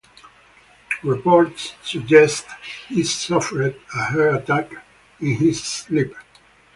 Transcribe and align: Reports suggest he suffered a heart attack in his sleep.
Reports 1.03 1.75
suggest 1.83 2.47
he 2.87 3.03
suffered 3.03 3.79
a 3.93 4.03
heart 4.05 4.33
attack 4.33 4.71
in 5.19 5.35
his 5.35 5.61
sleep. 5.63 6.15